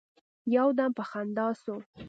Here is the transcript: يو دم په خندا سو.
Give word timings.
يو 0.55 0.67
دم 0.77 0.91
په 0.97 1.03
خندا 1.09 1.47
سو. 1.63 1.75